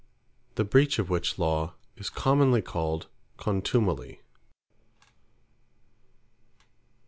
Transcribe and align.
The 0.55 0.63
breach 0.63 0.97
of 0.97 1.11
which 1.11 1.37
Law, 1.37 1.75
is 1.95 2.09
commonly 2.09 2.63
called 2.63 3.05
Contumely. 3.37 4.21